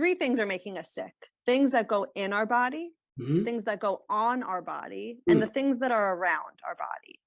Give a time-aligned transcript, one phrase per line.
[0.00, 1.12] three things are making us sick
[1.44, 3.44] things that go in our body, mm-hmm.
[3.44, 5.32] things that go on our body, mm.
[5.32, 7.20] and the things that are around our body.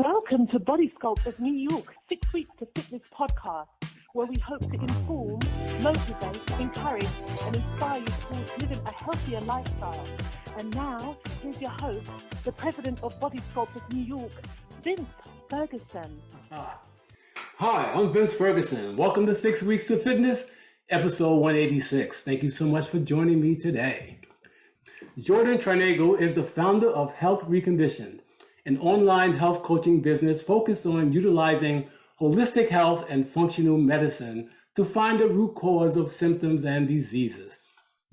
[0.00, 3.68] Welcome to Body Sculpt of New York, Six Weeks to Fitness podcast,
[4.12, 5.38] where we hope to inform,
[5.80, 7.06] motivate, encourage,
[7.42, 10.08] and inspire you towards living a healthier lifestyle.
[10.58, 12.10] And now, here's your host,
[12.44, 14.32] the president of Body Sculpt of New York,
[14.82, 15.08] Vince
[15.48, 16.20] Ferguson.
[16.50, 18.96] Hi, I'm Vince Ferguson.
[18.96, 20.50] Welcome to Six Weeks of Fitness
[20.88, 22.22] episode 186.
[22.22, 24.20] Thank you so much for joining me today.
[25.18, 28.20] Jordan Trinego is the founder of Health Reconditioned,
[28.66, 35.18] an online health coaching business focused on utilizing holistic health and functional medicine to find
[35.18, 37.58] the root cause of symptoms and diseases.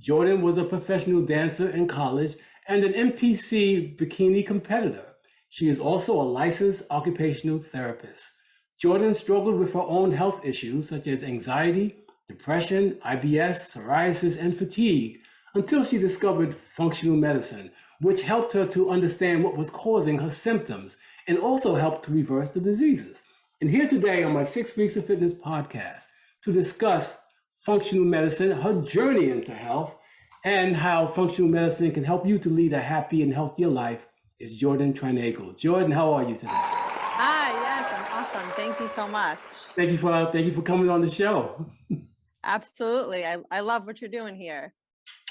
[0.01, 5.05] Jordan was a professional dancer in college and an NPC bikini competitor.
[5.49, 8.31] She is also a licensed occupational therapist.
[8.79, 15.19] Jordan struggled with her own health issues such as anxiety, depression, IBS, psoriasis, and fatigue
[15.55, 20.97] until she discovered functional medicine, which helped her to understand what was causing her symptoms
[21.27, 23.23] and also helped to reverse the diseases.
[23.61, 26.07] And here today on my Six Weeks of Fitness podcast
[26.41, 27.17] to discuss
[27.59, 29.95] functional medicine, her journey into health,
[30.43, 34.07] and how functional medicine can help you to lead a happy and healthier life
[34.39, 35.57] is Jordan Trinego.
[35.57, 36.49] Jordan, how are you today?
[36.51, 38.49] Hi, yes, I'm awesome.
[38.51, 39.37] Thank you so much.
[39.75, 41.65] Thank you for thank you for coming on the show.
[42.43, 43.25] Absolutely.
[43.25, 44.73] I, I love what you're doing here.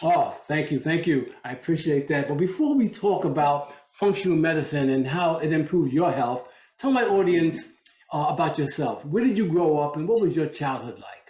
[0.03, 0.79] Oh, thank you.
[0.79, 1.33] Thank you.
[1.45, 2.29] I appreciate that.
[2.29, 7.05] But before we talk about functional medicine and how it improves your health, tell my
[7.05, 7.69] audience
[8.13, 9.05] uh, about yourself.
[9.05, 11.23] Where did you grow up and what was your childhood like?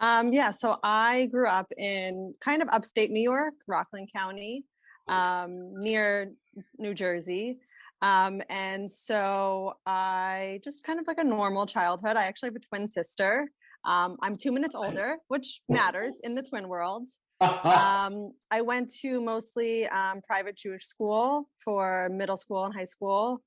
[0.00, 4.64] Um, yeah, so I grew up in kind of upstate New York, Rockland County,
[5.08, 6.32] um, near
[6.78, 7.58] New Jersey.
[8.02, 12.16] Um, and so I just kind of like a normal childhood.
[12.16, 13.50] I actually have a twin sister.
[13.84, 17.06] Um, I'm two minutes older, which matters in the twin world.
[17.40, 23.42] um, I went to mostly um, private Jewish school for middle school and high school.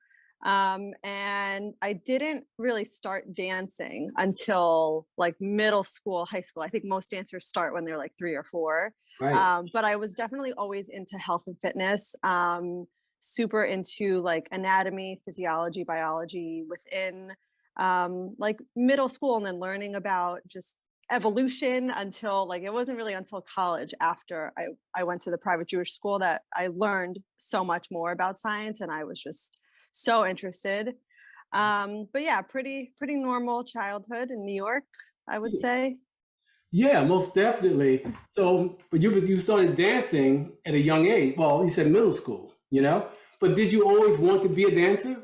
[0.46, 6.62] Um, and I didn't really start dancing until like middle school, high school.
[6.64, 8.94] I think most dancers start when they're like three or four.
[9.20, 9.36] Right.
[9.36, 12.86] Um, but I was definitely always into health and fitness, um,
[13.20, 17.32] super into like anatomy, physiology, biology within
[17.78, 20.76] um, like middle school and then learning about just
[21.12, 24.66] evolution until like it wasn't really until college after I,
[24.96, 28.82] I went to the private Jewish school that I learned so much more about science
[28.82, 29.58] and I was just
[29.92, 30.96] so interested.
[31.56, 31.60] Mm.
[31.60, 34.84] Um, but yeah, pretty pretty normal childhood in New York,
[35.30, 35.98] I would say.
[36.72, 38.06] Yeah, most definitely.
[38.36, 41.36] So, but you you started dancing at a young age.
[41.38, 43.08] Well, you said middle school, you know.
[43.40, 45.24] But did you always want to be a dancer?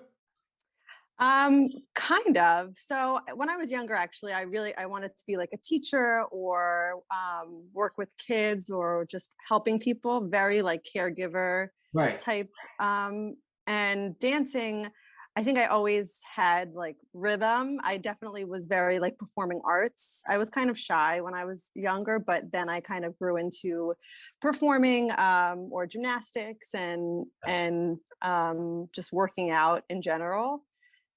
[1.23, 2.73] Um, kind of.
[2.75, 5.57] So uh, when I was younger, actually, I really I wanted to be like a
[5.57, 10.27] teacher or um, work with kids or just helping people.
[10.27, 12.19] Very like caregiver right.
[12.19, 12.49] type.
[12.81, 14.89] Um, and dancing,
[15.37, 17.79] I think I always had like rhythm.
[17.83, 20.23] I definitely was very like performing arts.
[20.27, 23.37] I was kind of shy when I was younger, but then I kind of grew
[23.37, 23.93] into
[24.41, 27.67] performing um, or gymnastics and yes.
[27.67, 30.65] and um, just working out in general.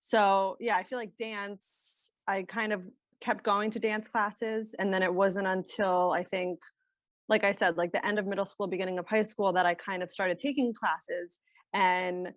[0.07, 2.83] So yeah, I feel like dance, I kind of
[3.21, 4.73] kept going to dance classes.
[4.79, 6.61] And then it wasn't until I think,
[7.29, 9.75] like I said, like the end of middle school, beginning of high school, that I
[9.75, 11.39] kind of started taking classes.
[11.75, 12.29] And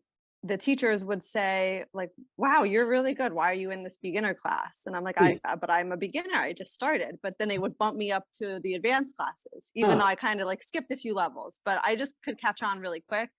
[0.42, 3.34] the teachers would say like wow you're really good.
[3.34, 4.84] Why are you in this beginner class?
[4.88, 6.38] And i'm like i uh, but i'm a beginner.
[6.38, 7.20] I just started.
[7.22, 10.40] But then they would bump me up to the advanced classes even though i kind
[10.40, 13.30] of like skipped a few levels but i just could catch on really quick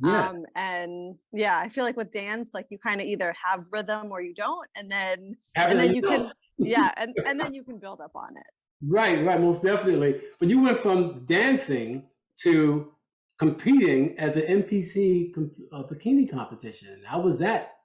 [0.00, 0.28] yeah.
[0.28, 4.12] Um, and yeah, I feel like with dance, like you kind of either have rhythm
[4.12, 7.64] or you don't, and then have and then you can yeah, and, and then you
[7.64, 8.46] can build up on it.
[8.80, 10.20] Right, right, most definitely.
[10.38, 12.04] But you went from dancing
[12.42, 12.92] to
[13.38, 15.32] competing as an NPC
[15.72, 17.02] uh, bikini competition.
[17.04, 17.77] How was that?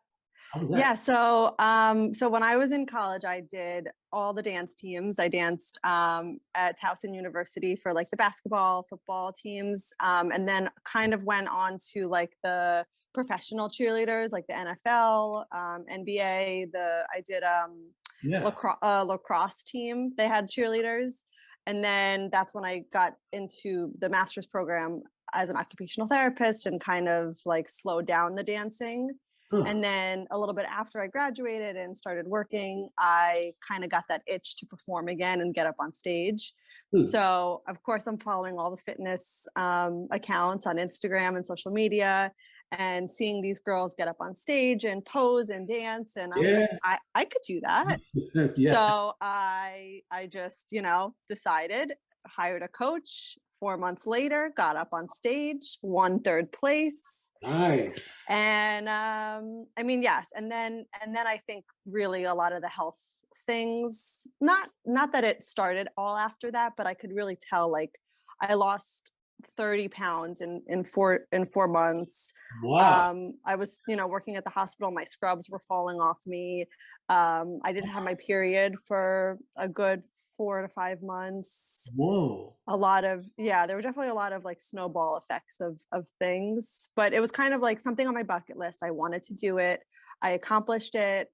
[0.70, 5.20] Yeah, so um, so when I was in college, I did all the dance teams.
[5.20, 10.70] I danced um, at Towson University for like the basketball, football teams, um, and then
[10.84, 16.72] kind of went on to like the professional cheerleaders, like the NFL, um, NBA.
[16.72, 17.90] The I did um,
[18.24, 18.44] yeah.
[18.44, 20.14] lacrosse, uh, lacrosse team.
[20.18, 21.24] They had cheerleaders,
[21.66, 25.02] and then that's when I got into the master's program
[25.34, 29.10] as an occupational therapist and kind of like slowed down the dancing
[29.54, 29.68] Hmm.
[29.68, 34.06] And then a little bit after I graduated and started working, I kind of got
[34.10, 36.54] that itch to perform again and get up on stage.
[36.92, 37.02] Hmm.
[37.02, 42.32] So, of course, I'm following all the fitness um, accounts on Instagram and social media
[42.72, 46.46] and seeing these girls get up on stage and pose and dance and i yeah.
[46.46, 48.00] was like I, I could do that
[48.58, 48.74] yes.
[48.74, 51.94] so i i just you know decided
[52.28, 53.38] hired a coach.
[53.60, 57.30] Four months later, got up on stage, won third place.
[57.42, 58.26] Nice.
[58.30, 62.62] And um, I mean, yes, and then and then I think really a lot of
[62.62, 62.98] the health
[63.46, 67.98] things, not not that it started all after that, but I could really tell like
[68.42, 69.12] I lost
[69.58, 72.32] 30 pounds in in four in four months.
[72.64, 73.12] Wow.
[73.12, 76.66] Um, I was, you know, working at the hospital, my scrubs were falling off me.
[77.10, 80.04] Um, I didn't have my period for a good
[80.38, 81.90] four to five months.
[81.96, 82.56] Whoa.
[82.68, 86.08] a lot of yeah there were definitely a lot of like snowball effects of of
[86.20, 88.84] things but it was kind of like something on my bucket list.
[88.84, 89.82] I wanted to do it.
[90.22, 91.30] I accomplished it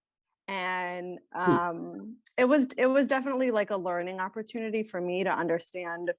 [0.48, 6.12] and um it was it was definitely like a learning opportunity for me to understand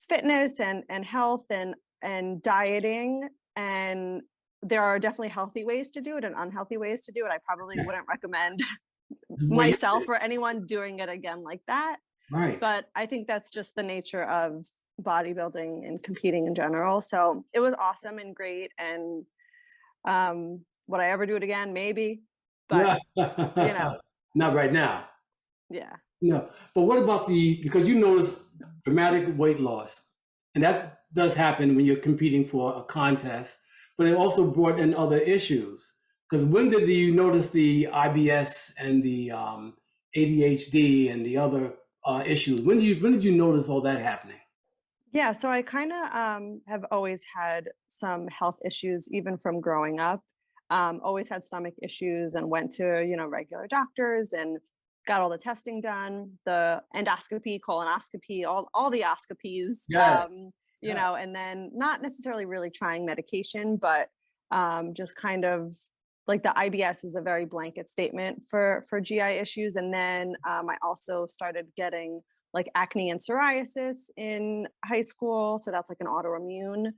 [0.00, 4.22] fitness and and health and and dieting and
[4.62, 7.30] there are definitely healthy ways to do it and unhealthy ways to do it.
[7.30, 8.62] I probably wouldn't recommend
[9.40, 11.98] myself or anyone doing it again like that
[12.30, 12.60] Right.
[12.60, 14.66] but I think that's just the nature of
[15.02, 17.00] bodybuilding and competing in general.
[17.00, 18.72] So it was awesome and great.
[18.78, 19.24] And
[20.04, 21.72] um, would I ever do it again?
[21.72, 22.22] Maybe.
[22.68, 23.98] But you know.
[24.34, 25.06] Not right now.
[25.70, 25.96] yeah.
[26.20, 26.48] No.
[26.74, 28.44] But what about the because you notice
[28.84, 30.04] dramatic weight loss,
[30.54, 33.58] and that does happen when you're competing for a contest.
[33.96, 35.94] But it also brought in other issues.
[36.28, 39.74] Because when did you notice the IBS and the um,
[40.14, 41.72] ADHD and the other
[42.08, 42.62] uh, issues?
[42.62, 44.40] When did you when did you notice all that happening?
[45.12, 45.32] Yeah.
[45.32, 50.22] So I kind of um, have always had some health issues, even from growing up.
[50.70, 54.58] Um, always had stomach issues and went to, you know, regular doctors and
[55.06, 59.84] got all the testing done, the endoscopy, colonoscopy, all, all the oscopies.
[59.88, 60.26] Yes.
[60.26, 60.50] Um,
[60.80, 60.90] Yeah.
[60.90, 64.10] you know, and then not necessarily really trying medication, but
[64.50, 65.74] um, just kind of
[66.28, 69.76] like the IBS is a very blanket statement for for GI issues.
[69.76, 72.20] And then um, I also started getting
[72.54, 76.92] like acne and psoriasis in high school, so that's like an autoimmune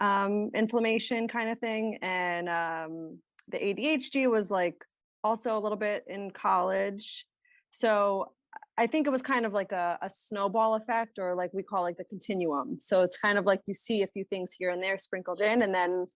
[0.00, 1.98] um, inflammation kind of thing.
[2.02, 4.84] And um, the ADHD was like
[5.24, 7.26] also a little bit in college.
[7.70, 8.32] So
[8.76, 11.82] I think it was kind of like a, a snowball effect, or like we call
[11.82, 12.78] like the continuum.
[12.80, 15.62] So it's kind of like you see a few things here and there sprinkled in,
[15.62, 16.06] and then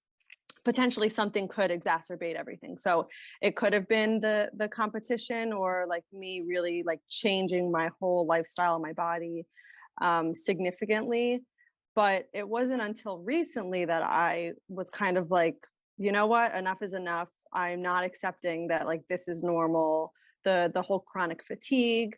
[0.64, 2.78] potentially something could exacerbate everything.
[2.78, 3.08] So
[3.40, 8.26] it could have been the the competition, or like me really like changing my whole
[8.26, 9.46] lifestyle, my body
[10.00, 11.42] um, significantly.
[11.94, 15.56] But it wasn't until recently that I was kind of like,
[15.98, 17.28] you know what, enough is enough.
[17.52, 20.12] I'm not accepting that like this is normal.
[20.44, 22.16] The the whole chronic fatigue,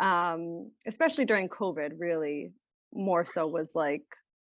[0.00, 2.52] um, especially during COVID, really
[2.92, 4.04] more so was like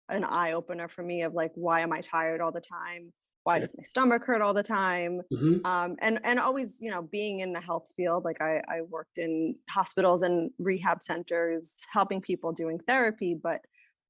[0.09, 3.13] an eye opener for me of like, why am I tired all the time?
[3.49, 5.23] Why does my stomach hurt all the time?
[5.31, 8.83] hmm um, and and always you know being in the health field like I, I
[8.83, 13.61] worked in hospitals and rehab centers helping people doing therapy but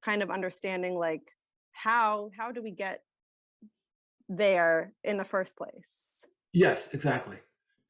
[0.02, 1.22] kind of understanding like
[1.72, 3.02] how how do we get
[4.28, 6.08] there in the first place
[6.52, 7.38] Yes, exactly.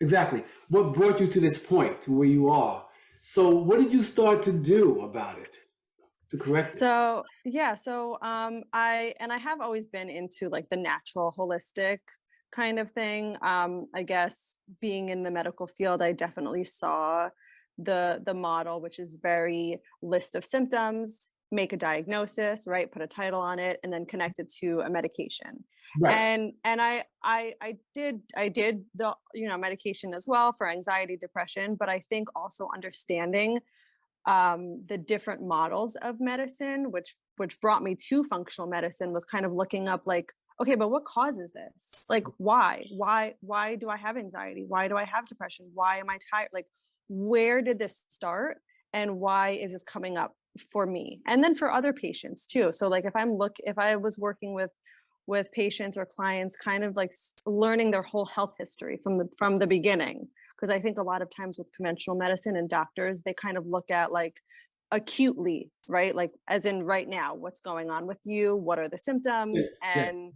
[0.01, 0.45] Exactly.
[0.69, 2.85] What brought you to this point where you are?
[3.21, 5.59] So, what did you start to do about it
[6.31, 6.79] to correct it?
[6.79, 11.99] so yeah so um i and i have always been into like the natural holistic
[12.53, 17.29] kind of thing um i guess being in the medical field i definitely saw
[17.79, 23.07] the the model which is very list of symptoms make a diagnosis right put a
[23.07, 25.65] title on it and then connect it to a medication
[26.01, 26.15] right.
[26.15, 30.69] and and I, I i did i did the you know medication as well for
[30.69, 33.61] anxiety depression but i think also understanding
[34.29, 39.47] um, the different models of medicine which which brought me to functional medicine was kind
[39.47, 40.31] of looking up like
[40.61, 42.05] okay but what causes this?
[42.11, 42.85] Like why?
[42.91, 44.65] Why why do i have anxiety?
[44.69, 45.71] Why do i have depression?
[45.73, 46.51] Why am i tired?
[46.53, 46.67] Like
[47.09, 48.59] where did this start
[48.93, 50.35] and why is this coming up
[50.71, 51.21] for me?
[51.27, 52.71] And then for other patients too.
[52.73, 54.71] So like if i'm look if i was working with
[55.27, 57.13] with patients or clients kind of like
[57.47, 60.29] learning their whole health history from the from the beginning
[60.59, 63.67] because i think a lot of times with conventional medicine and doctors they kind of
[63.67, 64.35] look at like
[64.91, 66.15] acutely right?
[66.15, 68.55] Like as in right now what's going on with you?
[68.55, 69.57] What are the symptoms?
[69.83, 70.33] yeah, and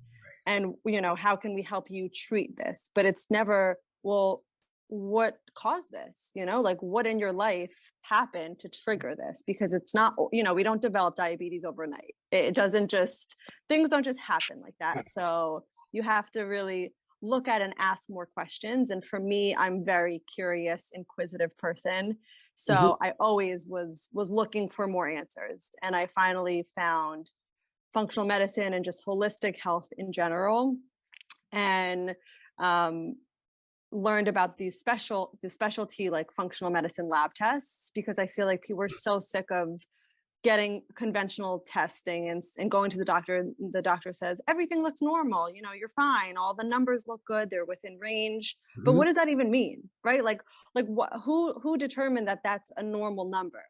[0.47, 2.91] and you know how can we help you treat this?
[2.95, 4.43] But it's never well
[4.89, 6.33] what caused this?
[6.35, 8.83] You know like what in your life happened to mm.
[8.85, 9.43] trigger this?
[9.47, 12.15] Because it's not you know we don't develop diabetes overnight.
[12.33, 13.37] It doesn't just
[13.69, 15.09] things don't just happen like that.
[15.09, 19.85] So you have to really look at and ask more questions and for me i'm
[19.85, 22.17] very curious inquisitive person
[22.55, 27.31] so i always was was looking for more answers and i finally found
[27.95, 30.77] functional medicine and just holistic health in general
[31.53, 32.15] and
[32.59, 33.17] um,
[33.93, 38.63] learned about these special the specialty like functional medicine lab tests because i feel like
[38.63, 39.83] people were so sick of
[40.43, 45.51] getting conventional testing and, and going to the doctor the doctor says everything looks normal
[45.51, 48.85] you know you're fine all the numbers look good they're within range mm-hmm.
[48.85, 50.43] but what does that even mean right like
[50.75, 53.63] like what who who determined that that's a normal number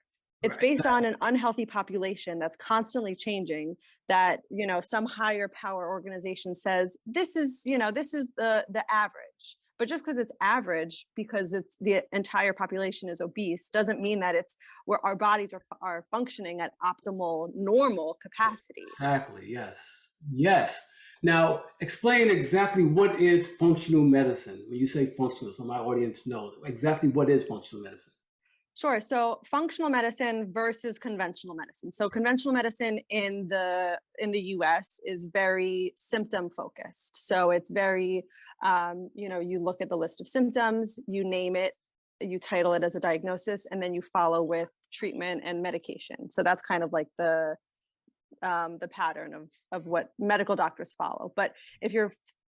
[0.42, 0.72] it's right.
[0.72, 3.76] based on an unhealthy population that's constantly changing
[4.08, 8.64] that you know some higher power organization says this is you know this is the
[8.70, 14.00] the average but just because it's average because it's the entire population is obese doesn't
[14.00, 20.10] mean that it's where our bodies are, are functioning at optimal normal capacity exactly yes
[20.30, 20.80] yes
[21.24, 26.54] now explain exactly what is functional medicine when you say functional so my audience knows
[26.64, 28.12] exactly what is functional medicine
[28.74, 29.00] Sure.
[29.00, 31.92] So functional medicine versus conventional medicine.
[31.92, 37.26] So conventional medicine in the in the US is very symptom focused.
[37.28, 38.24] So it's very
[38.62, 41.74] um, you know, you look at the list of symptoms, you name it,
[42.20, 46.30] you title it as a diagnosis, and then you follow with treatment and medication.
[46.30, 47.56] So that's kind of like the
[48.42, 51.32] um, the pattern of of what medical doctors follow.
[51.34, 52.12] But if you're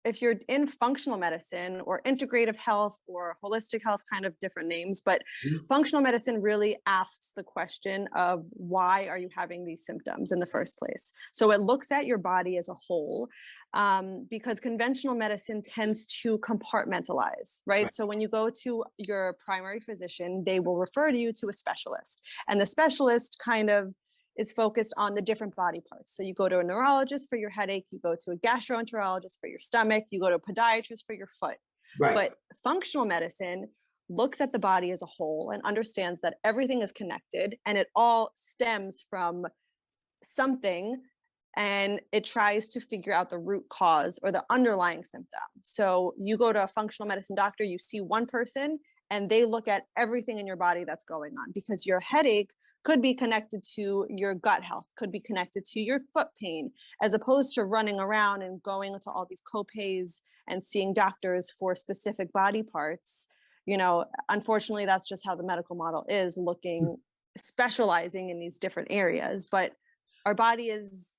[0.05, 5.01] if you're in functional medicine or integrative health or holistic health kind of different names
[5.01, 5.65] but mm-hmm.
[5.69, 10.47] functional medicine really asks the question of why are you having these symptoms in the
[10.47, 13.29] first place so it looks at your body as a whole
[13.75, 17.85] um, because conventional medicine tends to compartmentalize right?
[17.85, 21.49] right so when you go to your primary physician they will refer to you to
[21.49, 23.95] a specialist and the specialist kind of
[24.37, 26.17] is focused on the different body parts.
[26.17, 29.49] So you go to a neurologist for your headache, you go to a gastroenterologist for
[29.49, 31.57] your stomach, you go to a podiatrist for your foot.
[32.01, 32.15] Right.
[32.15, 32.35] But
[32.65, 33.69] functional medicine
[34.09, 37.89] looks at the body as a whole and understands that everything is connected and it
[37.95, 39.45] all stems from
[40.23, 40.97] something
[41.57, 45.41] and it tries to figure out the root cause or the underlying symptom.
[45.63, 48.79] So you go to a functional medicine doctor, you see one person
[49.11, 52.51] and they look at everything in your body that's going on because your headache
[52.85, 57.15] could be connected to your gut health, could be connected to your foot pain, as
[57.15, 62.33] opposed to running around and going to all these copays and seeing doctors for specific
[62.33, 63.29] body parts.
[63.67, 66.97] You know, unfortunately, that's just how the medical model is looking, mm.
[67.37, 69.47] specializing in these different areas.
[69.51, 69.73] But
[70.27, 71.11] our body is,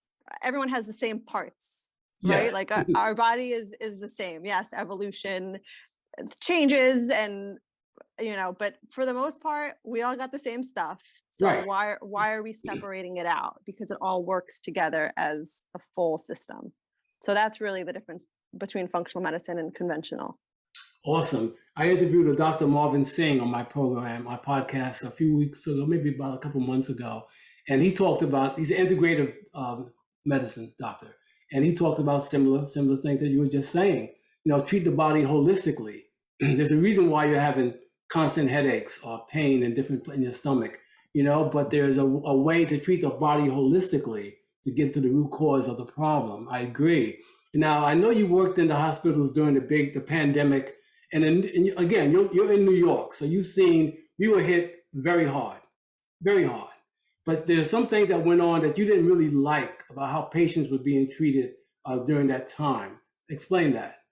[0.41, 2.53] everyone has the same parts, right?
[2.53, 4.46] Like our, our body is is the same.
[4.46, 5.60] Yes, evolution
[6.41, 7.58] changes and
[8.20, 11.00] you know but for the most part we all got the same stuff
[11.34, 11.65] so right.
[11.65, 13.60] why why are we separating it out?
[13.65, 16.72] Because it all works together as a full system.
[17.24, 18.24] So that's really the difference
[18.55, 20.38] between functional medicine and conventional.
[21.03, 21.55] Awesome.
[21.75, 25.88] I interviewed a dr marvin singh on my program my podcast a few weeks ago
[25.88, 27.24] maybe about a couple months ago
[27.67, 29.91] and he talked about he's an integrative um,
[30.24, 31.15] medicine doctor
[31.51, 34.13] and he talked about similar similar things that you were just saying.
[34.43, 36.01] You know treat the body holistically.
[36.39, 37.74] There's a reason why you're having
[38.10, 40.79] constant headaches or pain in different in your stomach,
[41.13, 45.01] you know, but there's a, a way to treat the body holistically to get to
[45.01, 46.48] the root cause of the problem.
[46.50, 47.19] I agree.
[47.53, 50.75] Now, I know you worked in the hospitals during the big the pandemic,
[51.12, 54.86] and, in, and again, you're, you're in New York, so you've seen we were hit
[54.93, 55.60] very hard,
[56.22, 56.69] very hard.
[57.25, 60.72] But there's some things that went on that you didn't really like about how patients
[60.72, 61.51] were being treated
[61.86, 62.98] uh, during that time.
[63.29, 64.02] Explain that.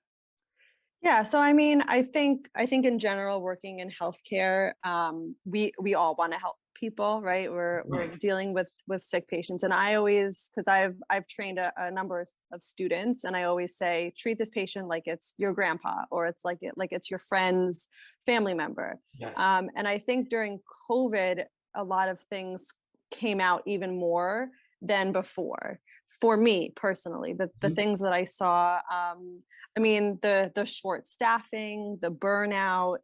[1.02, 5.74] Yeah, so I mean, I think I think in general, working in healthcare, um, we
[5.80, 7.52] we all want to help people, right?
[7.52, 11.74] We're we're dealing with with sick patients, and I always because I've I've trained a,
[11.76, 16.04] a number of students, and I always say treat this patient like it's your grandpa
[16.12, 17.88] or it's like it like it's your friend's
[18.28, 19.00] family member.
[19.20, 19.38] Yes.
[19.40, 22.68] Um, and I think during COVID, a lot of things
[23.10, 24.50] came out even more
[24.82, 25.80] than before
[26.20, 27.76] for me personally the, the mm-hmm.
[27.76, 29.42] things that i saw um,
[29.78, 32.98] i mean the the short staffing the burnout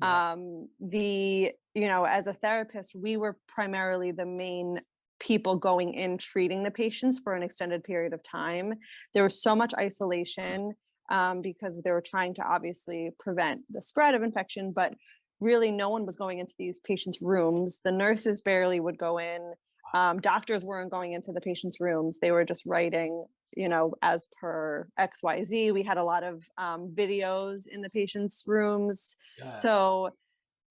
[0.00, 0.32] yeah.
[0.32, 4.80] um, the you know as a therapist we were primarily the main
[5.18, 8.74] people going in treating the patients for an extended period of time
[9.14, 10.72] there was so much isolation
[11.10, 14.94] um, because they were trying to obviously prevent the spread of infection but
[15.40, 19.52] really no one was going into these patients rooms the nurses barely would go in
[19.94, 22.18] um, doctors weren't going into the patient's rooms.
[22.20, 26.92] They were just writing you know as per xyz we had a lot of um,
[26.94, 29.16] videos in the patient's rooms.
[29.38, 29.62] Yes.
[29.62, 30.10] so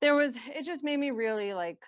[0.01, 1.79] there was it just made me really like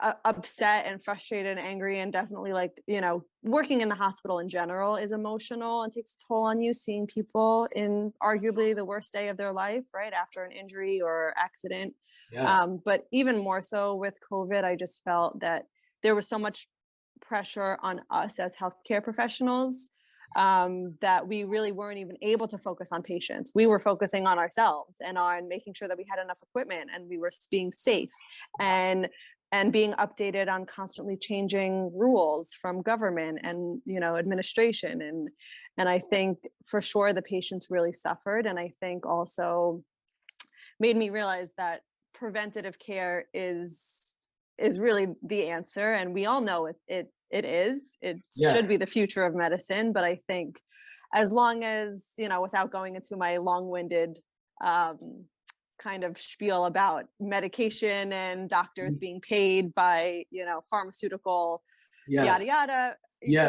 [0.00, 4.38] uh, upset and frustrated and angry and definitely like you know working in the hospital
[4.38, 8.84] in general is emotional and takes a toll on you seeing people in arguably the
[8.84, 11.94] worst day of their life right after an injury or accident.
[12.30, 12.60] Yeah.
[12.60, 15.64] um, but even more so with covid i just felt that
[16.02, 16.68] there was so much
[17.20, 19.90] pressure on us as healthcare professionals
[20.36, 23.52] um, that we really weren't even able to focus on patients.
[23.54, 27.08] We were focusing on ourselves and on making sure that we had enough equipment and
[27.08, 28.10] we were being safe.
[28.60, 29.08] And
[29.50, 35.28] and being updated on constantly changing rules from government and you know administration and
[35.78, 39.82] and i think for sure the patients really suffered and i think also
[40.78, 41.80] made me realize that
[42.12, 44.17] preventative care is
[44.58, 48.52] is really the answer and we all know it it, it is it Yeah.
[48.52, 50.60] should be the future of medicine but i think
[51.14, 54.18] as long as you know without going into my long-winded
[54.62, 55.24] um,
[55.78, 59.00] kind of spiel about medication and doctors Mm.
[59.00, 61.62] being paid by you know pharmaceutical
[62.08, 62.24] Yes.
[62.26, 62.96] yada yada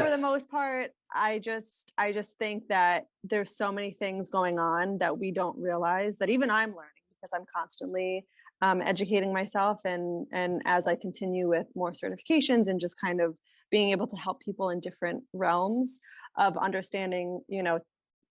[0.03, 4.59] for the most part i just i just think that there's so many things going
[4.59, 8.25] on that we don't realize that even i'm learning because i'm constantly
[8.61, 13.35] um, educating myself and and as i continue with more certifications and just kind of
[13.71, 15.99] being able to help people in different realms
[16.37, 17.79] of understanding you know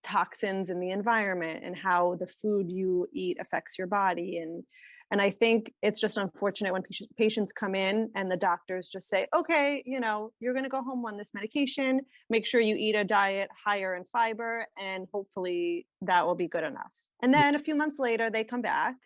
[0.02, 4.38] toxins in the environment and how the food you eat affects your body.
[4.38, 4.64] And
[5.10, 6.82] and i think it's just unfortunate when
[7.16, 10.82] patients come in and the doctors just say okay you know you're going to go
[10.82, 12.00] home on this medication.
[12.28, 16.64] Make sure you eat a diet higher in fiber and hopefully that will be good
[16.64, 16.92] enough.
[17.22, 18.96] And then a few months later they come back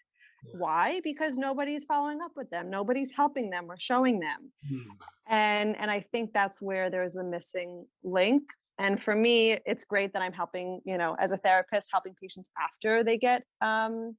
[0.52, 4.82] why because nobody's following up with them nobody's helping them or showing them Mm.
[5.28, 8.42] and and i think that's where there's the missing link
[8.78, 12.50] and for me it's great that i'm helping you know as a therapist helping patients
[12.60, 14.16] after they get um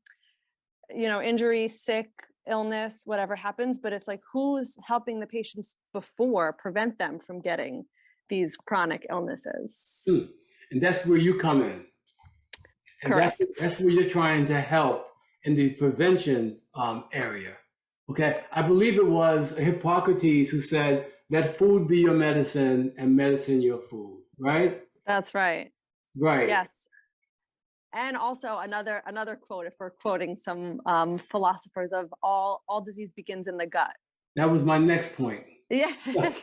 [0.89, 2.09] you know injury sick
[2.49, 7.85] illness whatever happens but it's like who's helping the patients before prevent them from getting
[8.29, 10.27] these chronic illnesses Mm.
[10.71, 11.85] And that's where you come in.
[13.03, 13.53] And that's, Correct.
[13.59, 15.07] that's where you're trying to help
[15.43, 17.57] in the prevention um, area.
[18.09, 18.33] Okay.
[18.51, 23.79] I believe it was Hippocrates who said, let food be your medicine and medicine your
[23.79, 24.81] food, right?
[25.05, 25.69] that's right
[26.15, 26.47] Right.
[26.47, 26.87] yes
[27.93, 33.11] and also another another quote if we're quoting some um philosophers of all all disease
[33.11, 33.93] begins in the gut
[34.37, 35.43] That was my next point.
[35.69, 35.91] yeah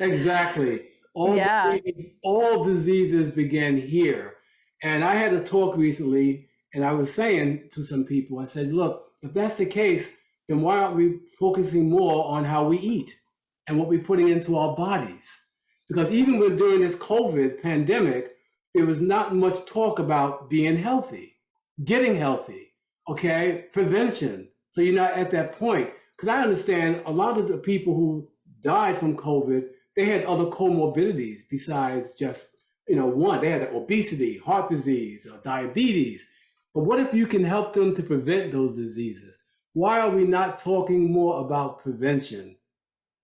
[0.00, 0.86] exactly.
[1.14, 1.76] All, Yeah.
[1.76, 4.34] disease- all diseases begin here.
[4.82, 8.72] And I had a talk recently, and I was saying to some people, I said,
[8.72, 10.12] look, if that's the case,
[10.48, 13.18] then why aren't we focusing more on how we eat
[13.66, 15.40] and what we're putting into our bodies?
[15.88, 18.32] Because even when during this COVID pandemic,
[18.74, 21.36] there was not much talk about being healthy,
[21.84, 22.74] getting healthy,
[23.08, 24.48] okay, prevention.
[24.68, 25.90] So you're not at that point.
[26.16, 28.28] Because I understand a lot of the people who
[28.60, 29.64] died from COVID,
[29.96, 32.48] they had other comorbidities besides just,
[32.88, 36.26] you know, one, they had obesity, heart disease, or diabetes.
[36.74, 39.38] But what if you can help them to prevent those diseases?
[39.72, 42.56] Why are we not talking more about prevention?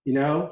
[0.05, 0.49] You know?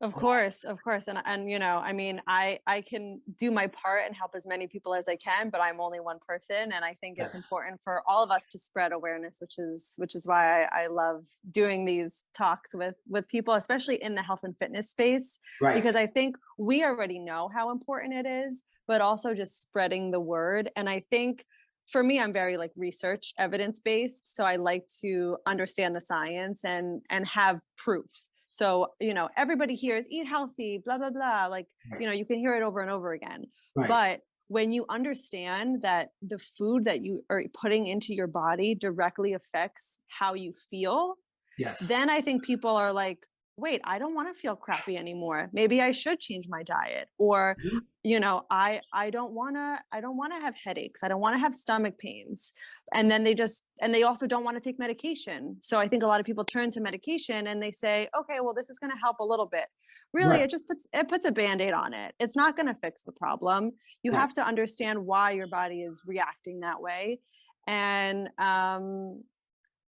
[0.00, 1.08] Of course, of course.
[1.08, 4.46] And and you know, I mean, I I can do my part and help as
[4.46, 7.42] many people as I can, but I'm only one person and I think it's Yes.
[7.42, 10.86] important for all of us to spread awareness, which is which is why I, I
[10.86, 15.74] love doing these talks with with people, especially in the health and fitness space, Right.
[15.74, 20.20] because I think we already know how important it is, but also just spreading the
[20.20, 20.70] word.
[20.76, 21.44] And I think
[21.90, 24.34] for me, I'm very like research evidence based.
[24.34, 28.06] So I like to understand the science and and have proof.
[28.50, 31.46] So, you know, everybody hears eat healthy, blah, blah, blah.
[31.46, 32.00] Like, Right.
[32.00, 33.44] you know, you can hear it over and over again.
[33.76, 33.88] right.
[33.88, 39.34] But when you understand that the food that you are putting into your body directly
[39.34, 41.16] affects how you feel,
[41.58, 41.86] yes.
[41.88, 43.18] then I think people are like,
[43.58, 45.50] wait, I don't want to feel crappy anymore.
[45.52, 47.08] Maybe I should change my diet.
[47.18, 47.88] Or, Mhm.
[48.04, 51.02] you know, I I don't want to I don't want to have headaches.
[51.02, 52.52] I don't want to have stomach pains.
[52.94, 55.58] And then they just and they also don't want to take medication.
[55.60, 58.54] So I think a lot of people turn to medication and they say, okay, well
[58.54, 59.68] this is going to help a little bit.
[60.14, 60.42] Really, Right.
[60.42, 62.14] it just puts it puts a band-aid on it.
[62.20, 63.72] It's not going to fix the problem.
[64.04, 64.20] You Right.
[64.20, 67.20] have to understand why your body is reacting that way.
[67.66, 69.24] And um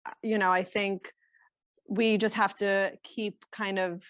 [0.05, 1.11] uh, you know, I think
[1.89, 4.03] we just have to keep kind of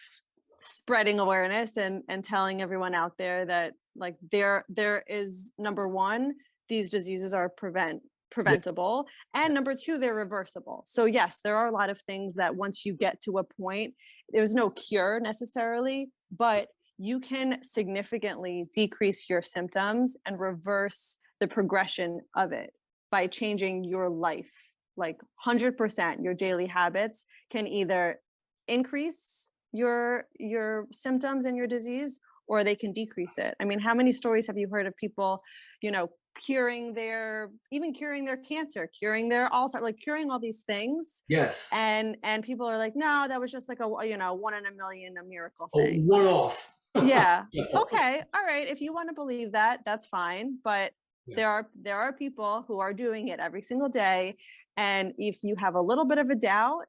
[0.62, 6.34] spreading awareness and and telling everyone out there that like there there is number one
[6.68, 10.84] these diseases are prevent preventable and number two they're reversible.
[10.86, 13.94] So yes there are a lot of things that once you get to a point
[14.30, 22.20] there's no cure necessarily but you can significantly decrease your symptoms and reverse the progression
[22.36, 22.72] of it
[23.10, 24.69] by changing your life
[25.00, 28.20] like 100% your daily habits can either
[28.68, 33.94] increase your your symptoms and your disease or they can decrease it i mean how
[33.94, 35.40] many stories have you heard of people
[35.82, 36.08] you know
[36.46, 41.70] curing their even curing their cancer curing their also like curing all these things yes.
[41.74, 44.66] and and people are like no that was just like a you know one in
[44.66, 46.74] a million a miracle Oh, thing one off.
[47.04, 47.44] yeah
[47.76, 50.92] okay all right if you want to believe that that's fine but
[51.28, 51.36] Yeah.
[51.40, 54.36] there are there are people who are doing it every single day
[54.80, 56.86] and if you have a little bit of a doubt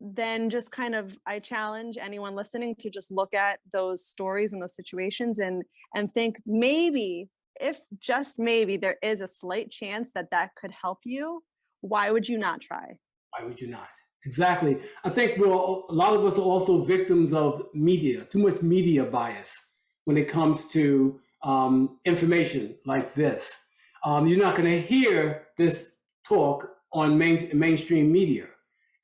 [0.00, 4.60] then just kind of I challenge anyone listening to just look at those stories and
[4.60, 5.62] those situations and
[5.94, 7.28] and think maybe
[7.60, 11.42] if just maybe there is a slight chance that that could help you,
[11.80, 12.96] why would you not try?
[13.30, 13.88] Why would you not?
[14.24, 14.78] Exactly.
[15.04, 18.62] I think we're all, a lot of us are also victims of media, too much
[18.62, 19.56] media bias
[20.04, 23.60] when it comes to um, information like this.
[24.04, 25.96] Um, you're not going to hear this
[26.26, 28.46] talk on main, mainstream media.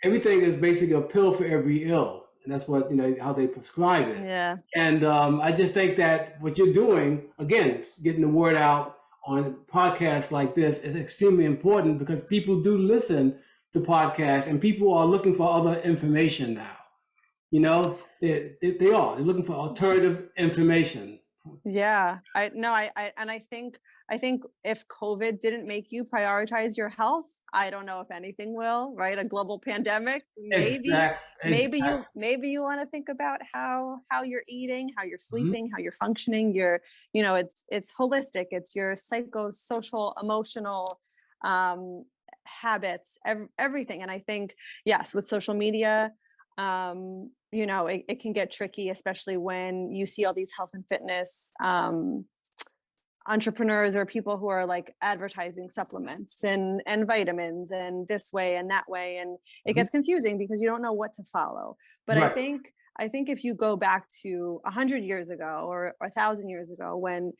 [0.03, 2.24] Everything is basically a pill for every ill.
[2.44, 4.24] And that's what, you know, how they prescribe it.
[4.24, 4.57] Yeah.
[4.74, 8.96] And um, I just think that what you're doing, again, getting the word out
[9.27, 13.38] on podcasts like this is extremely important because people do listen
[13.72, 16.77] to podcasts and people are looking for other information now.
[17.51, 19.16] You know, they, they, they are.
[19.16, 21.18] They're looking for alternative information.
[21.64, 23.79] Yeah, I no, I, I and I think
[24.10, 28.54] I think if COVID didn't make you prioritize your health, I don't know if anything
[28.54, 29.18] will, right?
[29.18, 30.92] A global pandemic, maybe
[31.44, 35.52] maybe you maybe you want to think about how how you're eating, how you're Mm-hmm.
[35.52, 36.80] sleeping, how you're functioning, your
[37.12, 40.98] you know, it's it's holistic, it's your psychosocial, emotional
[41.44, 42.04] um
[42.44, 44.02] habits, ev- everything.
[44.02, 46.12] And I think yes, with social media,
[46.56, 50.70] um, you know, it, it can get tricky, especially when you see all these health
[50.74, 52.24] and fitness um
[53.28, 58.70] entrepreneurs or people who are like advertising supplements and and vitamins and this way and
[58.70, 59.76] that way and it Mhm.
[59.76, 63.44] gets confusing because you don't know what to follow but i think i think if
[63.44, 67.32] you go back to a hundred years ago or a thousand years ago when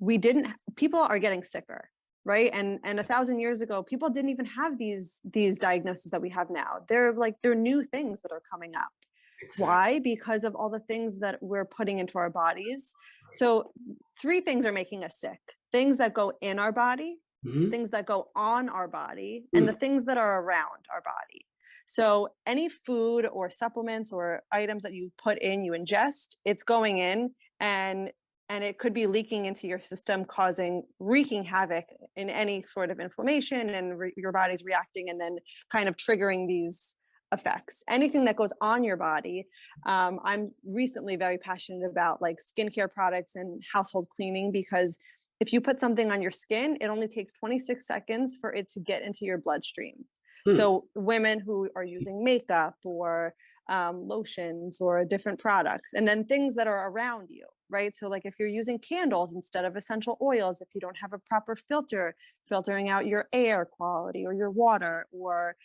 [0.00, 1.90] we didn't people are getting sicker
[2.24, 6.22] right and and a thousand years ago people didn't even have these these diagnoses that
[6.22, 8.92] we have now they're like they're new things that are coming up
[9.40, 10.00] exact- why?
[10.00, 12.92] Because of all the things that we're putting into our bodies.
[13.34, 13.72] So,
[14.20, 17.70] three things are making us sick things that go in our body, Mhm.
[17.70, 21.46] things that go on our body, and the things that are around our body.
[21.86, 26.98] So, any food or supplements or items that you put in, you ingest, it's going
[26.98, 28.12] in and
[28.50, 31.84] and it could be leaking into your system causing wreaking havoc
[32.16, 35.36] in any sort of inflammation and re- your body's reacting and then
[35.70, 36.96] kind of triggering these
[37.32, 39.46] effects anything that goes on your body.
[39.86, 44.98] Um, i'm recently very passionate about like skincare products and household cleaning because
[45.40, 48.80] if you put something on your skin it only takes 26 seconds for it to
[48.80, 50.04] get into your bloodstream.
[50.46, 50.54] Hmm.
[50.54, 53.34] so women who are using makeup or
[53.68, 57.94] um, lotions or different products and then things that are around you right?
[57.94, 61.18] So like if you're using candles instead of essential oils if you don't have a
[61.18, 62.14] proper filter
[62.48, 65.56] filtering out your air quality or your water or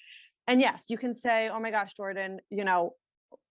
[0.48, 2.94] and yes you can say oh my gosh jordan you know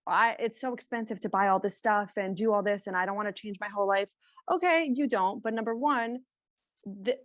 [0.07, 3.07] i it's so expensive to buy all this stuff and do all this and i
[3.07, 4.09] don't want to change my whole life
[4.51, 6.19] okay you don't but number one
[7.05, 7.19] th-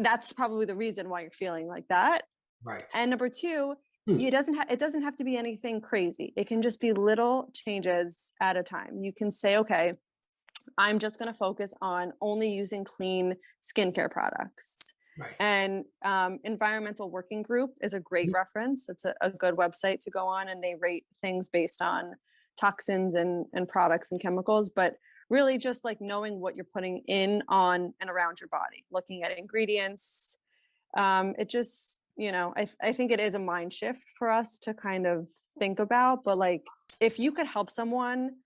[0.00, 2.22] that's probably the reason why you're feeling like that
[2.64, 2.84] Right.
[2.94, 3.74] and number two
[4.08, 4.18] Hmm.
[4.18, 7.50] it doesn't ha- it doesn't have to be anything crazy it can just be little
[7.54, 9.92] changes at a time you can say okay
[10.76, 15.34] i'm just going to focus on only using clean skincare products Right.
[15.38, 18.34] and um, environmental working group is a great Mhm.
[18.34, 22.14] reference it's a, a good website to go on and they rate things based on
[22.58, 24.96] toxins and and products and chemicals but
[25.28, 29.36] really just like knowing what you're putting in on and around your body looking at
[29.38, 30.38] ingredients
[30.96, 34.58] um, it just you know I, I think it is a mind shift for us
[34.60, 36.64] to kind of think about but like
[37.00, 38.36] if you could help someone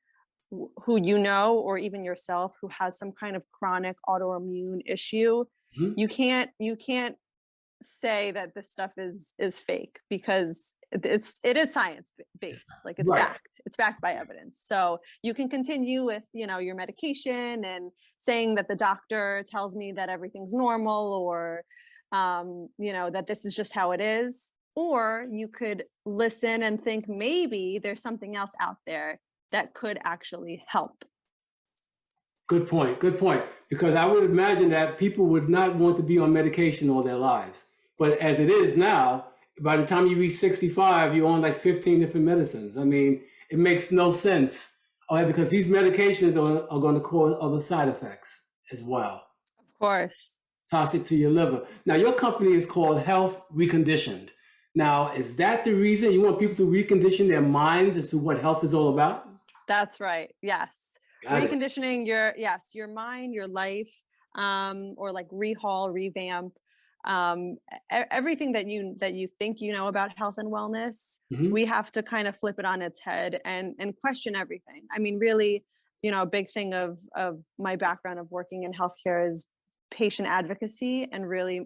[0.53, 5.45] wh- who you know or even yourself who has some kind of chronic autoimmune issue
[5.79, 5.95] Mhm.
[5.97, 7.17] you can't you can't
[7.83, 12.11] say that this stuff is is fake because it's it is science
[12.41, 13.19] based like it's right.
[13.19, 17.91] backed it's backed by evidence so you can continue with you know your medication and
[18.19, 21.63] saying that the doctor tells me that everything's normal or
[22.13, 26.83] um you know that this is just how it is or you could listen and
[26.83, 29.21] think maybe there's something else out there
[29.53, 31.05] that could actually help
[32.47, 33.01] Good point.
[33.01, 33.45] Good point.
[33.69, 37.17] Because I would imagine that people would not want to be on medication all their
[37.17, 37.65] lives.
[37.99, 39.27] But as it is now,
[39.61, 42.77] by the time you reach 65, you're on like 15 different medicines.
[42.77, 44.75] I mean, it makes no sense.
[45.09, 49.25] All right, because these medications are, are going to cause other side effects as well,
[49.59, 51.65] of course toxic to your liver.
[51.85, 54.31] Now, your company is called Health Reconditioned.
[54.75, 58.41] Now, is that the reason you want people to recondition their minds as to what
[58.41, 59.29] health is all about?
[59.69, 61.51] that's right yes Got it.
[61.51, 64.03] reconditioning your yes your mind your life
[64.35, 66.53] um or like rehaul revamp
[67.07, 67.57] um
[67.91, 71.51] everything that you that you think you know about health and wellness Mhm.
[71.53, 74.99] we have to kind of flip it on its head and and question everything i
[74.99, 75.65] mean really
[76.03, 79.47] you know a big thing of of my background of working in healthcare is
[79.91, 81.61] patient advocacy and really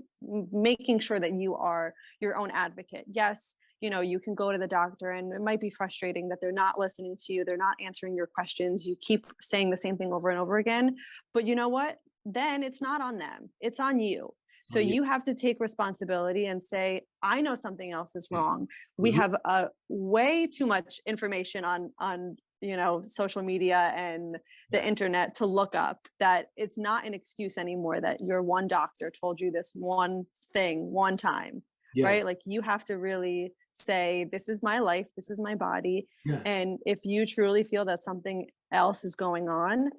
[0.52, 4.58] making sure that you are your own advocate yes you know, you can go to
[4.58, 7.76] the doctor and it might be frustrating that they're not listening to you, they're not
[7.84, 10.96] answering your questions, you keep saying the same thing over and over again.
[11.32, 11.98] But you know what?
[12.24, 14.34] Then it's not on them, it's on you.
[14.62, 15.02] So you.
[15.04, 18.68] have to take responsibility and say, I know something else is wrong.
[18.98, 19.14] We Mhm.
[19.16, 24.34] have uh, way too much information on on you know social media and
[24.70, 24.86] the Yes.
[24.86, 29.40] internet to look up that it's not an excuse anymore that your one doctor told
[29.40, 31.62] you this one thing one time
[31.94, 32.04] Yes.
[32.04, 36.06] right like you have to really say this is my life this is my body
[36.24, 36.42] Yes.
[36.44, 39.90] and if you truly feel that something else is going on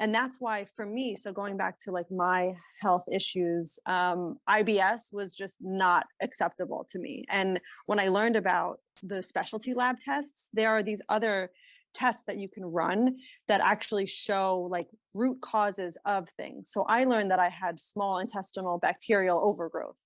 [0.00, 5.12] and that's why for me so going back to like my health issues um, ibs
[5.12, 10.48] was just not acceptable to me and when i learned about the specialty lab tests
[10.52, 11.50] there are these other
[11.94, 13.16] tests that you can run
[13.46, 18.18] that actually show like root causes of things so i learned that i had small
[18.18, 20.00] intestinal bacterial overgrowth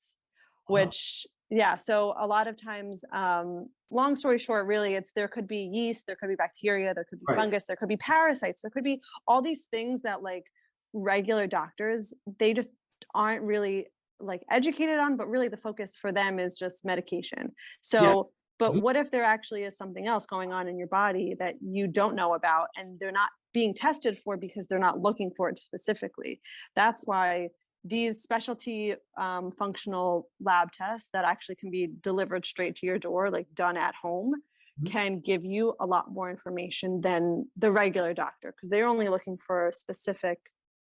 [0.67, 5.47] which yeah so a lot of times um long story short really it's there could
[5.49, 7.39] be yeast there could be bacteria there could be Right.
[7.39, 10.45] fungus there could be parasites there could be all these things that like
[10.93, 12.71] regular doctors they just
[13.15, 13.87] aren't really
[14.21, 18.81] like educated on but really the focus for them is just medication so but Mhm.
[18.83, 22.15] what if there actually is something else going on in your body that you don't
[22.17, 26.41] know about and they're not being tested for because they're not looking for it specifically
[26.75, 27.49] that's why
[27.85, 33.31] these specialty um, functional lab tests that actually can be delivered straight to your door
[33.31, 34.35] like done at home
[34.81, 34.91] Mhm.
[34.91, 39.37] can give you a lot more information than the regular doctor because they're only looking
[39.45, 40.39] for specific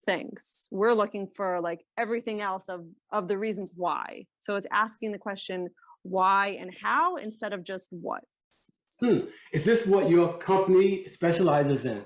[0.06, 5.12] things we're looking for like everything else of of the reasons why so it's asking
[5.12, 5.68] the question
[6.02, 8.22] why and how instead of just what
[9.00, 9.20] Hmm.
[9.52, 12.04] Is this what your company specializes in?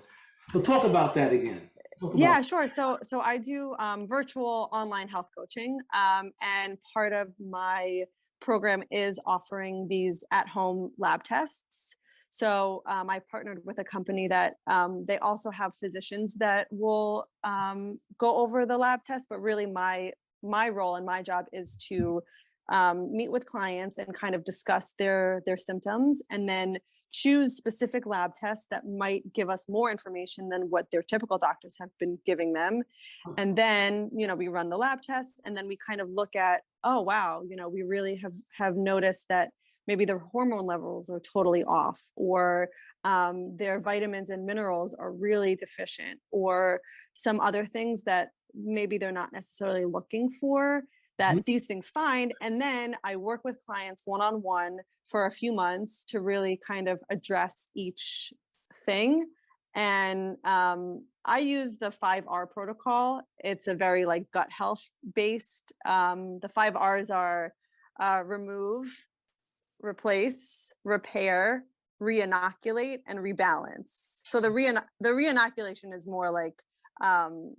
[0.49, 1.69] So talk about that again.
[2.15, 2.69] Yeah sure.
[2.69, 8.05] So so i do um, virtual online health coaching um, and part of my
[8.41, 11.95] program is offering these at-home lab tests.
[12.31, 17.27] So um, i partnered with a company that um, they also have physicians that will
[17.45, 21.77] um, go over the lab test but really my my role and my job is
[21.89, 22.23] to
[22.71, 26.77] um, meet with clients and kind of discuss their their symptoms and then
[27.13, 31.77] choose specific lab tests that might give us more information than what their typical doctors
[31.81, 32.83] have been giving them.
[33.37, 36.37] And then you know we run the lab tests and then we kind of look
[36.37, 39.51] at oh wow you know we really have have noticed that
[39.87, 42.69] maybe their hormone levels are totally off or
[43.05, 46.81] um, their vitamins and minerals are really deficient or
[47.15, 50.83] some other things that maybe they're not necessarily looking for
[51.19, 51.45] that Mhm.
[51.45, 56.21] these things find and then i work with clients one-on-one for a few months to
[56.21, 58.33] really kind of address each
[58.85, 59.27] thing
[59.75, 66.39] and um, i use the 5r protocol it's a very like gut health based um,
[66.41, 67.53] the five r's are
[68.01, 68.87] uh, remove
[69.81, 71.65] replace repair
[72.01, 76.63] reinoculate and rebalance so the rein the reinoculation is more like
[77.01, 77.55] um,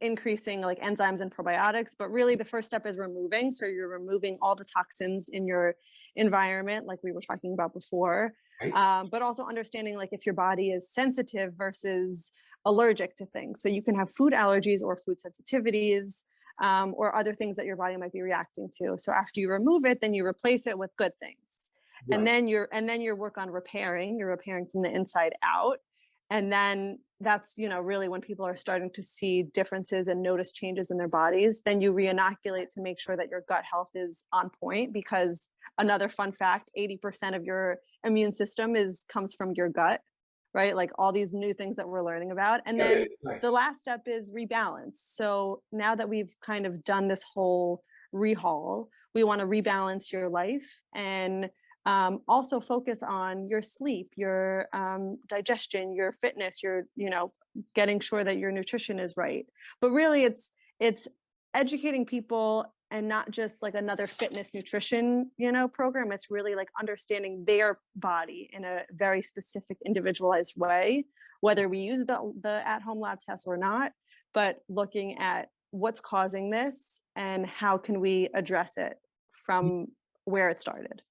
[0.00, 3.52] increasing like enzymes and probiotics but really the first step is removing.
[3.52, 5.74] So you're removing all the toxins in your
[6.16, 8.72] environment like we were talking about before Right.
[8.72, 12.32] um, but also understanding like if your body is sensitive versus
[12.64, 13.60] allergic to things.
[13.60, 16.22] So you can have food allergies or food sensitivities
[16.62, 18.96] um, or other things that your body might be reacting to.
[18.98, 21.70] So after you remove it then you replace it with good things.
[22.08, 22.18] Right.
[22.18, 25.78] and then you're and then your work on repairing you're repairing from the inside out
[26.30, 30.52] and then that's you know really when people are starting to see differences and notice
[30.52, 34.24] changes in their bodies then you reinoculate to make sure that your gut health is
[34.32, 39.70] on point because another fun fact 80% of your immune system is comes from your
[39.70, 40.02] gut
[40.56, 43.42] right like all these new things that we're learning about and then right.
[43.42, 44.96] the last step is rebalance.
[44.96, 50.28] So now that we've kind of done this whole rehaul, we want to rebalance your
[50.30, 51.50] life and
[51.86, 57.32] um, also focus on your sleep, your um, digestion, your fitness, your you know
[57.74, 59.46] getting sure that your nutrition is right.
[59.80, 61.08] But really, it's it's
[61.54, 66.12] educating people and not just like another fitness nutrition you know program.
[66.12, 71.06] It's really like understanding their body in a very specific individualized way
[71.40, 73.92] whether we use the, the at-home lab test or not
[74.34, 78.96] but looking at what's causing this and how can we address it
[79.32, 79.86] from
[80.24, 81.02] where it started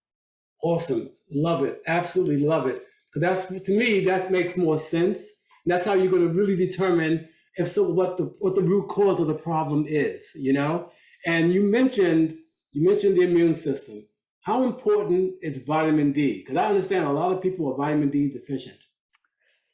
[0.66, 1.12] Awesome.
[1.32, 1.84] Love it.
[1.86, 2.88] Absolutely love it.
[3.14, 5.20] So that's to me that makes more sense.
[5.64, 8.88] And that's how you're going to really determine if so what the what the root
[8.88, 10.90] cause of the problem is, you know?
[11.24, 12.36] And you mentioned
[12.72, 14.08] you mentioned the immune system.
[14.42, 16.40] How important is vitamin D?
[16.40, 18.80] Because I understand a lot of people are vitamin D deficient.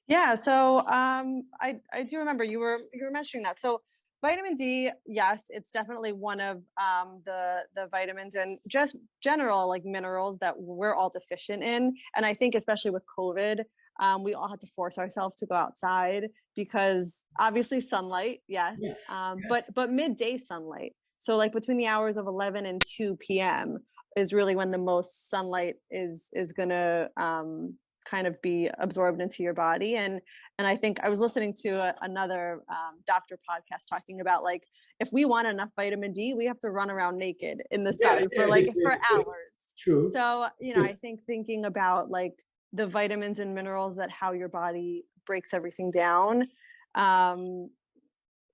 [0.08, 3.62] Yeah, so um, I I do remember you were you were mentioning that.
[3.62, 3.82] So
[4.21, 9.84] vitamin D, yes, it's definitely one of um, the the vitamins and just general like
[9.86, 11.93] minerals that we're all deficient in.
[12.15, 13.62] And I think especially with COVID,
[13.99, 18.97] um, we all had to force ourselves to go outside because obviously sunlight, yes, Yes,
[19.10, 19.47] um, yes.
[19.49, 20.93] but but midday sunlight.
[21.17, 23.77] So like between the hours of 11 and 2 p.m.
[24.17, 27.75] is really when the most sunlight is is gonna um,
[28.12, 29.95] kind of be absorbed into your body.
[29.95, 30.21] And
[30.58, 34.63] and I think I was listening to a, another um, doctor podcast talking about like
[35.00, 38.19] if we want enough vitamin D, we have to run around naked in the Yeah,
[38.19, 39.74] sun for yeah, like yeah, for hours.
[39.80, 40.08] True.
[40.08, 40.84] So, you know.
[40.84, 42.34] I think thinking about like
[42.74, 46.47] the vitamins and minerals that how your body breaks everything down
[46.95, 47.69] um,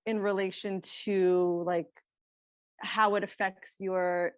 [0.06, 1.90] in relation to like
[2.78, 4.32] how it affects your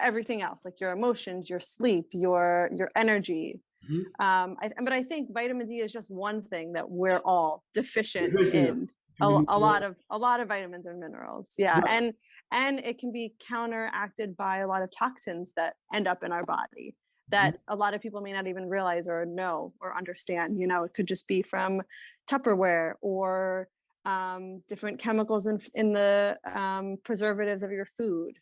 [0.00, 3.60] everything else, like your emotions, your sleep, your your energy.
[3.90, 4.04] Mhm.
[4.18, 8.34] Um, I, but I think vitamin D is just one thing that we're all deficient
[8.54, 8.88] in
[9.20, 11.90] a, a lot of a lot of vitamins and minerals yeah Right.
[11.90, 12.14] and
[12.50, 16.42] and it can be counteracted by a lot of toxins that end up in our
[16.42, 16.96] body
[17.30, 20.84] that a lot of people may not even realize or know or understand you know
[20.84, 21.82] it could just be from
[22.30, 23.68] tupperware or
[24.04, 28.36] um, different chemicals in, in the um, preservatives of your food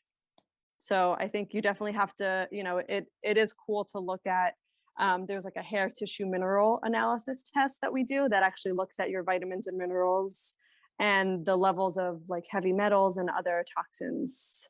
[0.79, 4.26] so i think you definitely have to you know it it is cool to look
[4.26, 4.55] at
[4.98, 8.98] um, there's like a hair tissue mineral analysis test that we do that actually looks
[8.98, 10.55] at your vitamins and minerals
[10.98, 14.68] and the levels of like heavy metals and other toxins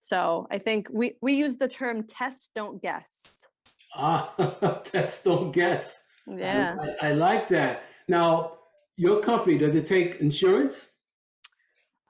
[0.00, 3.46] so i think we we use the term test don't guess
[3.94, 6.04] Ah, test don't guess.
[6.26, 7.84] Yeah I, I like that.
[8.06, 8.58] Now,
[8.96, 10.92] your company does it take insurance?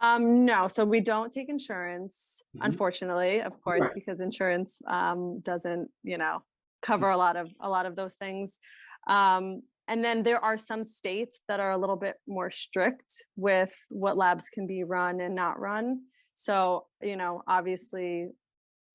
[0.01, 2.66] Um, no, so we don't take insurance, Mhm.
[2.66, 3.94] unfortunately, of course, Right.
[3.94, 6.42] because insurance um, doesn't, you know,
[6.83, 8.59] cover a lot of a lot of those things.
[9.09, 13.73] Um, and then there are some states that are a little bit more strict with
[13.88, 16.03] what labs can be run and not run.
[16.35, 18.29] So, you know, obviously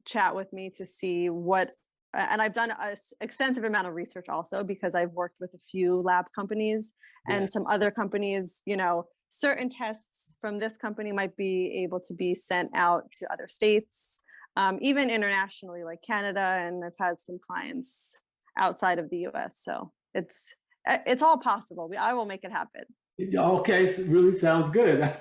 [0.06, 1.70] chat with me to see what
[2.14, 5.96] and I've done an extensive amount of research also because I've worked with a few
[5.96, 6.94] lab companies
[7.28, 12.14] and some other companies, you know, certain tests from this company might be able to
[12.14, 14.22] be sent out to other states,
[14.56, 16.40] um, even internationally, like Canada.
[16.40, 18.20] And I've had some clients
[18.58, 19.62] outside of the US.
[19.64, 20.54] So it's
[20.88, 21.88] uh, it's all possible.
[21.90, 22.84] We, I will make it happen.
[23.36, 25.00] Okay, so really sounds good.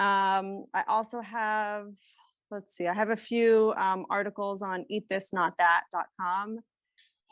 [0.00, 1.86] Um, I also have,
[2.50, 6.58] let's see, I have a few um, articles on eatthisnotthat.com.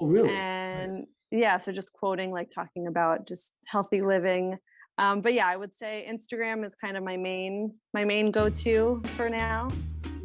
[0.00, 0.30] Oh, really?
[0.30, 1.16] And Nice.
[1.30, 4.58] yeah, so just quoting, like talking about just healthy living.
[4.98, 9.02] Um, but yeah, I would say Instagram is kind of my main my main go-to
[9.16, 9.68] for now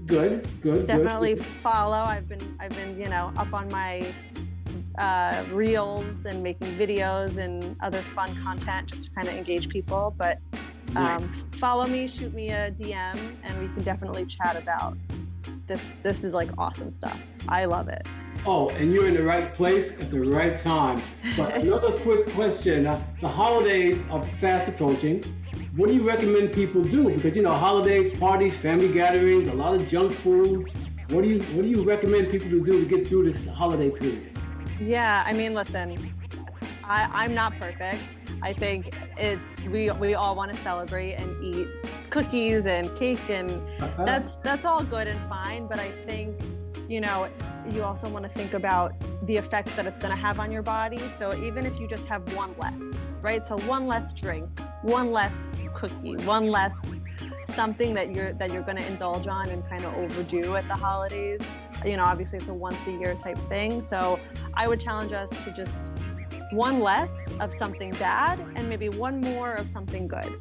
[0.05, 1.43] Good, good, definitely good.
[1.45, 4.05] follow i've been i've been you know up on my
[4.99, 10.15] uh, reels and making videos and other fun content just to kind of engage people
[10.17, 10.39] but
[10.95, 11.19] Um,
[11.53, 14.97] follow me shoot me a dm and we can definitely chat about
[15.67, 18.07] this this is like awesome stuff i love it
[18.45, 21.01] Oh, and you're in the right place at the right time.
[21.35, 25.23] But another quick question: uh, The holidays are fast approaching.
[25.75, 27.09] What do you recommend people do?
[27.09, 30.71] Because you know, holidays, parties, family gatherings, a lot of junk food.
[31.09, 33.89] What do you What do you recommend people to do to get through this holiday
[33.89, 34.31] period?
[34.79, 35.97] Yeah, I mean, listen,
[36.87, 38.01] I, I'm not perfect.
[38.41, 41.67] I think it's we we all want to celebrate and eat
[42.09, 43.49] cookies and cake and
[43.81, 44.05] uh-huh.
[44.05, 45.67] that's that's all good and fine.
[45.67, 46.39] But I think
[46.87, 47.29] you know
[47.69, 50.61] you also want to think about the effects that it's going to have on your
[50.61, 50.99] body.
[51.09, 53.45] So even if you just have one less, right?
[53.45, 54.47] So one less drink,
[54.81, 57.01] one less cookie, one less
[57.47, 60.75] something that you're that you're going to indulge on and kind of overdo at the
[60.75, 61.41] holidays.
[61.83, 63.81] You know, obviously it's a once a year type thing.
[63.81, 64.19] So
[64.53, 65.81] I would challenge us to just
[66.51, 70.39] one less of something bad and maybe one more of something good.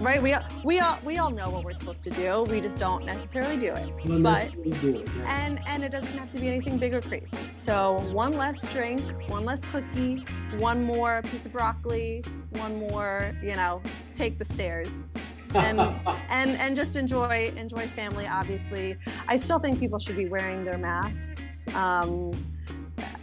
[0.00, 0.22] Right?
[0.22, 2.44] We all, we all we all know what we're supposed to do.
[2.48, 4.22] We just don't necessarily do it.
[4.22, 5.08] But- do it.
[5.18, 5.44] yeah.
[5.44, 7.26] And and it doesn't have to be anything big or crazy.
[7.54, 10.24] So one less drink, one less cookie,
[10.58, 13.82] one more piece of broccoli, one more, you know,
[14.14, 15.14] take the stairs.
[15.54, 15.80] and
[16.30, 18.96] and and just enjoy enjoy family obviously
[19.28, 22.32] i still think people should be wearing their masks um,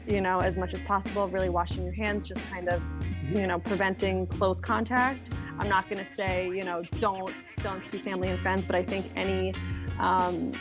[0.07, 2.81] you know as much as possible really washing your hands just kind of
[3.33, 7.97] you know preventing close contact i'm not going to say you know don't don't see
[7.97, 9.53] family and friends but i think any
[9.99, 10.51] um,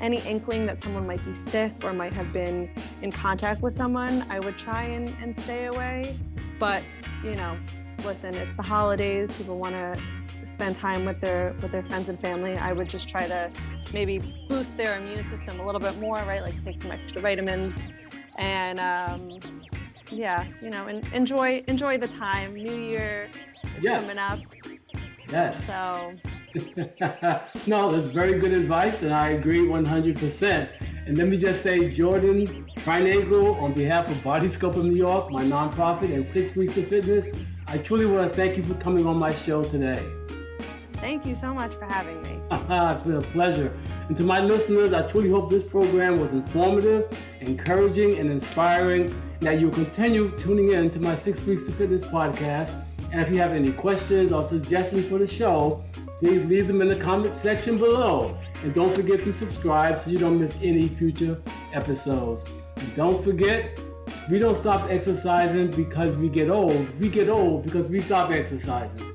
[0.00, 2.70] any inkling that someone might be sick or might have been
[3.02, 6.14] in contact with someone i would try and, and stay away
[6.58, 6.82] but
[7.24, 7.56] you know
[8.04, 9.32] listen, it's the holidays.
[9.32, 10.00] People want to
[10.46, 12.56] spend time with their with their friends and family.
[12.56, 13.50] I would just try to
[13.92, 14.18] maybe
[14.48, 16.42] boost their immune system a little bit more, right?
[16.42, 17.86] Like take some extra vitamins,
[18.38, 19.38] and um,
[20.10, 22.54] yeah, you know, and enjoy enjoy the time.
[22.54, 23.28] New Year
[23.76, 24.00] is Yes.
[24.00, 24.38] coming up,
[25.30, 25.66] Yes.
[25.66, 26.14] so
[27.66, 30.68] no, that's very good advice, and I agree 100%.
[31.06, 32.46] And let me just say, Jordan
[32.78, 36.88] Trinego, on behalf of Body Scope of New York, my nonprofit, and Six Weeks of
[36.88, 37.28] Fitness,
[37.68, 40.02] I truly want to thank you for coming on my show today.
[40.98, 42.40] Thank you so much for having me.
[42.50, 43.72] it's been a pleasure.
[44.08, 47.08] And to my listeners, I truly hope this program was informative,
[47.40, 52.82] encouraging, and inspiring, that you'll continue tuning in to my Six Weeks of Fitness podcast.
[53.12, 55.84] And if you have any questions or suggestions for the show,
[56.18, 58.36] please leave them in the comment section below.
[58.62, 61.40] And don't forget to subscribe so you don't miss any future
[61.72, 62.52] episodes.
[62.76, 63.80] And don't forget,
[64.28, 66.88] we don't stop exercising because we get old.
[67.00, 69.07] We get old because we stop exercising.